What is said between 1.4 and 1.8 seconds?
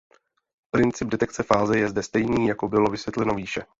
fáze